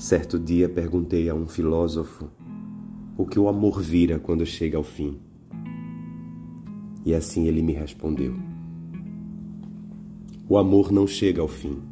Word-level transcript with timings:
Certo 0.00 0.38
dia 0.38 0.66
perguntei 0.66 1.28
a 1.28 1.34
um 1.34 1.46
filósofo 1.46 2.30
o 3.18 3.26
que 3.26 3.38
o 3.38 3.48
amor 3.48 3.82
vira 3.82 4.18
quando 4.18 4.46
chega 4.46 4.78
ao 4.78 4.82
fim. 4.82 5.18
E 7.04 7.12
assim 7.12 7.46
ele 7.46 7.60
me 7.60 7.74
respondeu: 7.74 8.34
O 10.48 10.56
amor 10.56 10.90
não 10.90 11.06
chega 11.06 11.42
ao 11.42 11.48
fim. 11.48 11.82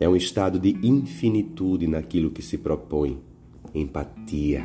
É 0.00 0.08
um 0.08 0.16
estado 0.16 0.58
de 0.58 0.70
infinitude 0.84 1.86
naquilo 1.86 2.32
que 2.32 2.42
se 2.42 2.58
propõe, 2.58 3.20
empatia. 3.72 4.64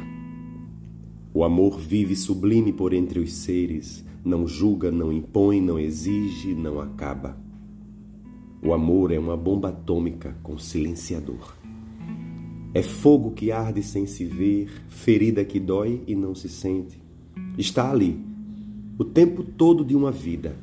O 1.35 1.43
amor 1.43 1.77
vive 1.77 2.15
sublime 2.15 2.73
por 2.73 2.93
entre 2.93 3.19
os 3.19 3.31
seres, 3.31 4.03
não 4.23 4.47
julga, 4.47 4.89
não 4.89 5.13
impõe, 5.13 5.61
não 5.61 5.77
exige, 5.77 6.55
não 6.55 6.79
acaba. 6.79 7.37
O 8.63 8.73
amor 8.73 9.11
é 9.11 9.19
uma 9.19 9.37
bomba 9.37 9.69
atômica 9.69 10.35
com 10.41 10.57
silenciador. 10.57 11.64
É 12.75 12.81
fogo 12.81 13.31
que 13.31 13.53
arde 13.53 13.81
sem 13.81 14.05
se 14.05 14.25
ver, 14.25 14.67
ferida 14.89 15.45
que 15.45 15.61
dói 15.61 16.01
e 16.05 16.13
não 16.13 16.35
se 16.35 16.49
sente. 16.49 17.01
Está 17.57 17.89
ali, 17.89 18.19
o 18.99 19.05
tempo 19.05 19.43
todo 19.43 19.85
de 19.85 19.95
uma 19.95 20.11
vida, 20.11 20.57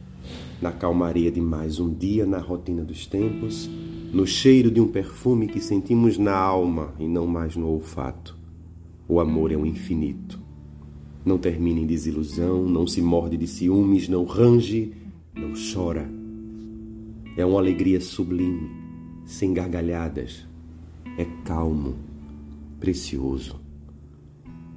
na 0.61 0.71
calmaria 0.71 1.33
de 1.33 1.41
mais 1.41 1.81
um 1.81 1.91
dia 1.91 2.27
na 2.27 2.37
rotina 2.37 2.85
dos 2.85 3.07
tempos, 3.07 3.67
no 4.13 4.27
cheiro 4.27 4.71
de 4.71 4.79
um 4.79 4.89
perfume 4.89 5.49
que 5.49 5.59
sentimos 5.59 6.19
na 6.19 6.37
alma 6.37 6.93
e 6.99 7.09
não 7.09 7.27
mais 7.27 7.57
no 7.57 7.67
olfato. 7.67 8.37
O 9.09 9.19
amor 9.19 9.51
é 9.51 9.57
o 9.57 9.65
infinito. 9.65 10.39
Não 11.25 11.39
termina 11.39 11.81
em 11.81 11.87
desilusão, 11.87 12.69
não 12.69 12.87
se 12.87 13.01
morde 13.01 13.39
de 13.39 13.47
ciúmes, 13.47 14.07
não 14.07 14.27
range, 14.27 14.93
não 15.35 15.55
chora. 15.55 16.07
É 17.39 17.47
uma 17.47 17.59
alegria 17.59 18.03
sublime, 18.03 18.69
sem 19.25 19.55
gargalhadas, 19.55 20.52
é 21.17 21.27
calmo, 21.45 21.97
precioso. 22.81 23.61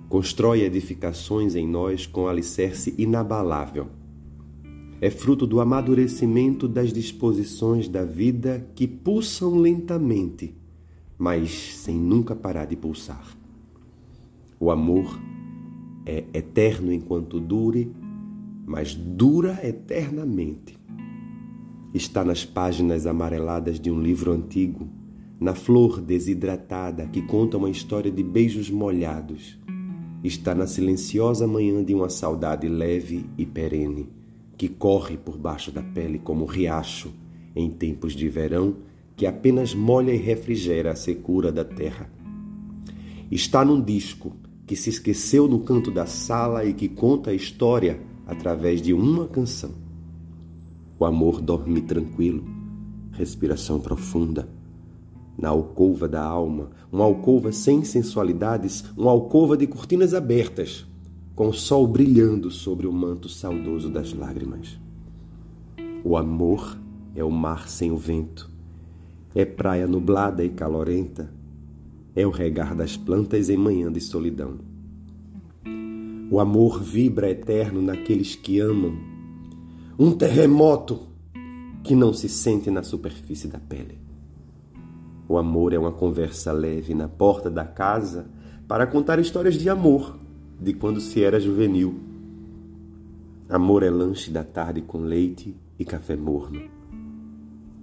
Constrói 0.09 0.61
edificações 0.63 1.55
em 1.55 1.67
nós 1.67 2.05
com 2.05 2.27
alicerce 2.27 2.93
inabalável. 2.97 3.87
É 4.99 5.09
fruto 5.09 5.47
do 5.47 5.59
amadurecimento 5.59 6.67
das 6.67 6.91
disposições 6.91 7.87
da 7.87 8.03
vida 8.03 8.67
que 8.75 8.87
pulsam 8.87 9.55
lentamente, 9.55 10.53
mas 11.17 11.51
sem 11.75 11.95
nunca 11.95 12.35
parar 12.35 12.65
de 12.65 12.75
pulsar. 12.75 13.35
O 14.59 14.71
amor 14.71 15.19
é 16.05 16.23
eterno 16.33 16.91
enquanto 16.91 17.39
dure, 17.39 17.91
mas 18.65 18.93
dura 18.93 19.59
eternamente. 19.63 20.77
Está 21.93 22.23
nas 22.23 22.43
páginas 22.43 23.05
amareladas 23.05 23.79
de 23.79 23.89
um 23.89 24.01
livro 24.01 24.31
antigo 24.31 24.89
na 25.39 25.53
flor 25.53 25.99
desidratada 25.99 27.07
que 27.07 27.21
conta 27.21 27.57
uma 27.57 27.69
história 27.69 28.11
de 28.11 28.23
beijos 28.23 28.69
molhados. 28.69 29.59
Está 30.23 30.55
na 30.55 30.65
silenciosa 30.65 31.45
manhã 31.45 31.83
de 31.83 31.93
uma 31.93 32.09
saudade 32.09 32.67
leve 32.67 33.25
e 33.37 33.45
perene, 33.45 34.09
que 34.57 34.69
corre 34.69 35.17
por 35.17 35.37
baixo 35.37 35.71
da 35.71 35.83
pele 35.83 36.19
como 36.19 36.45
riacho 36.45 37.13
em 37.55 37.69
tempos 37.69 38.13
de 38.13 38.27
verão 38.29 38.77
que 39.15 39.25
apenas 39.25 39.73
molha 39.73 40.13
e 40.13 40.17
refrigera 40.17 40.91
a 40.91 40.95
secura 40.95 41.51
da 41.51 41.63
terra. 41.63 42.09
Está 43.31 43.63
num 43.63 43.81
disco 43.81 44.33
que 44.67 44.75
se 44.75 44.89
esqueceu 44.89 45.47
no 45.47 45.59
canto 45.59 45.91
da 45.91 46.05
sala 46.05 46.65
e 46.65 46.73
que 46.73 46.89
conta 46.89 47.29
a 47.29 47.33
história 47.33 48.01
através 48.25 48.81
de 48.81 48.93
uma 48.93 49.27
canção. 49.27 49.71
O 50.99 51.05
amor 51.05 51.39
dorme 51.39 51.81
tranquilo, 51.81 52.43
respiração 53.13 53.79
profunda 53.79 54.49
na 55.37 55.49
alcova 55.49 56.07
da 56.07 56.23
alma, 56.23 56.69
uma 56.91 57.03
alcova 57.03 57.51
sem 57.51 57.83
sensualidades, 57.83 58.85
uma 58.97 59.11
alcova 59.11 59.57
de 59.57 59.67
cortinas 59.67 60.13
abertas, 60.13 60.85
com 61.35 61.49
o 61.49 61.53
sol 61.53 61.85
brilhando 61.85 62.49
sobre 62.49 62.87
o 62.87 62.93
manto 62.93 63.27
saudoso 63.27 63.89
das 63.89 64.13
lágrimas. 64.13 64.79
O 66.03 66.15
amor 66.15 66.77
é 67.13 67.23
o 67.23 67.31
mar 67.31 67.67
sem 67.67 67.91
o 67.91 67.97
vento, 67.97 68.49
é 69.33 69.43
praia 69.43 69.85
nublada 69.85 70.43
e 70.43 70.49
calorenta, 70.49 71.29
é 72.15 72.25
o 72.25 72.29
regar 72.29 72.73
das 72.73 72.95
plantas 72.95 73.49
em 73.49 73.57
manhã 73.57 73.91
de 73.91 73.99
solidão. 73.99 74.59
O 76.31 76.39
amor 76.39 76.81
vibra 76.81 77.29
eterno 77.29 77.81
naqueles 77.81 78.35
que 78.35 78.59
amam, 78.59 78.95
um 79.99 80.11
terremoto 80.11 81.01
que 81.83 81.93
não 81.93 82.13
se 82.13 82.29
sente 82.29 82.71
na 82.71 82.81
superfície 82.81 83.47
da 83.47 83.59
pele. 83.59 84.04
O 85.27 85.37
amor 85.37 85.73
é 85.73 85.79
uma 85.79 85.91
conversa 85.91 86.51
leve 86.51 86.93
na 86.93 87.07
porta 87.07 87.49
da 87.49 87.65
casa 87.65 88.27
para 88.67 88.85
contar 88.85 89.19
histórias 89.19 89.55
de 89.55 89.69
amor, 89.69 90.17
de 90.59 90.73
quando 90.73 91.01
se 91.01 91.23
era 91.23 91.39
juvenil. 91.39 91.99
Amor 93.49 93.83
é 93.83 93.89
lanche 93.89 94.29
da 94.29 94.43
tarde 94.43 94.81
com 94.81 94.99
leite 94.99 95.55
e 95.79 95.85
café 95.85 96.15
morno. 96.15 96.61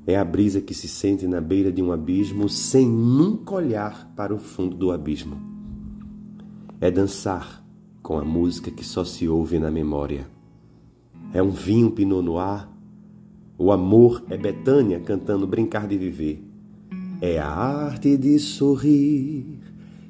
É 0.06 0.16
a 0.16 0.24
brisa 0.24 0.60
que 0.60 0.74
se 0.74 0.88
sente 0.88 1.26
na 1.26 1.40
beira 1.40 1.70
de 1.70 1.80
um 1.80 1.92
abismo 1.92 2.48
sem 2.48 2.88
nunca 2.88 3.54
olhar 3.54 4.12
para 4.16 4.34
o 4.34 4.38
fundo 4.38 4.76
do 4.76 4.90
abismo. 4.90 5.36
É 6.80 6.90
dançar 6.90 7.64
com 8.02 8.18
a 8.18 8.24
música 8.24 8.70
que 8.70 8.84
só 8.84 9.04
se 9.04 9.28
ouve 9.28 9.60
na 9.60 9.70
memória. 9.70 10.26
É 11.32 11.40
um 11.42 11.50
vinho 11.50 11.90
pinot 11.90 12.24
noir. 12.24 12.68
O 13.56 13.70
amor 13.70 14.24
é 14.28 14.36
Betânia 14.36 14.98
cantando 14.98 15.46
Brincar 15.46 15.86
de 15.86 15.96
Viver. 15.96 16.51
É 17.24 17.38
a 17.38 17.48
arte 17.48 18.18
de 18.18 18.36
sorrir 18.40 19.60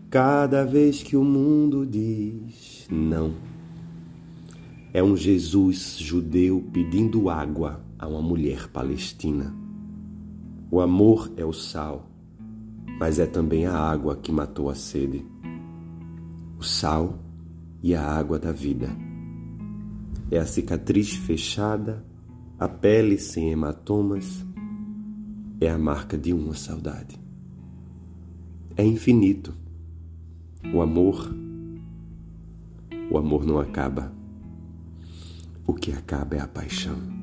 cada 0.08 0.64
vez 0.64 1.02
que 1.02 1.14
o 1.14 1.22
mundo 1.22 1.84
diz 1.84 2.86
não. 2.90 3.34
É 4.94 5.02
um 5.02 5.14
Jesus 5.14 5.98
judeu 5.98 6.64
pedindo 6.72 7.28
água 7.28 7.84
a 7.98 8.08
uma 8.08 8.22
mulher 8.22 8.66
palestina. 8.68 9.54
O 10.70 10.80
amor 10.80 11.30
é 11.36 11.44
o 11.44 11.52
sal, 11.52 12.10
mas 12.98 13.18
é 13.18 13.26
também 13.26 13.66
a 13.66 13.76
água 13.76 14.16
que 14.16 14.32
matou 14.32 14.70
a 14.70 14.74
sede. 14.74 15.22
O 16.58 16.62
sal 16.62 17.18
e 17.82 17.94
a 17.94 18.02
água 18.02 18.38
da 18.38 18.52
vida. 18.52 18.88
É 20.30 20.38
a 20.38 20.46
cicatriz 20.46 21.10
fechada, 21.12 22.02
a 22.58 22.66
pele 22.66 23.18
sem 23.18 23.50
hematomas 23.50 24.46
é 25.64 25.70
a 25.70 25.78
marca 25.78 26.18
de 26.18 26.32
uma 26.32 26.54
saudade. 26.54 27.20
É 28.76 28.84
infinito. 28.84 29.54
O 30.74 30.80
amor, 30.80 31.32
o 33.10 33.18
amor 33.18 33.44
não 33.44 33.60
acaba. 33.60 34.12
O 35.66 35.72
que 35.74 35.92
acaba 35.92 36.36
é 36.36 36.40
a 36.40 36.48
paixão. 36.48 37.21